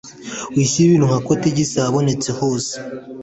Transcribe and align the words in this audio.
wishyira 0.55 0.85
ibintu 0.87 1.05
nka 1.09 1.19
kotegisi 1.27 1.75
ahabonetse 1.77 2.29
hose 2.39 2.73